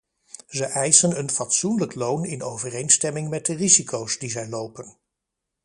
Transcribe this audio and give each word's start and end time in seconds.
Ze 0.47 0.65
eisen 0.65 1.19
een 1.19 1.29
fatsoenlijk 1.29 1.95
loon 1.95 2.25
in 2.25 2.41
overeenstemming 2.43 3.29
met 3.29 3.45
de 3.45 3.53
risico's 3.55 4.17
die 4.17 4.29
zij 4.29 4.47
lopen. 4.49 4.97